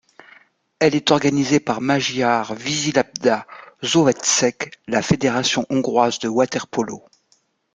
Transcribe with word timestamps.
Elle 0.79 0.95
est 0.95 1.11
organisée 1.11 1.59
par 1.59 1.79
Magyar 1.79 2.55
Vízilabda 2.55 3.45
Szövetség, 3.83 4.71
la 4.87 5.03
fédération 5.03 5.63
hongroise 5.69 6.17
de 6.17 6.27
water-polo. 6.27 7.05